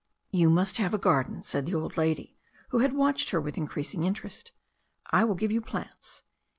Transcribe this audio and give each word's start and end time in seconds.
"You 0.31 0.49
must 0.49 0.77
have 0.77 0.95
a 0.95 0.97
garden," 0.97 1.43
said 1.43 1.67
the 1.67 1.75
old 1.75 1.95
lady, 1.95 2.35
who 2.69 2.79
had 2.79 2.93
watched 2.93 3.29
her 3.29 3.39
with 3.39 3.55
increasing 3.55 4.03
interest. 4.03 4.51
"I 5.11 5.23
will 5.25 5.35
give 5.35 5.51
you 5.51 5.61
plants." 5.61 6.23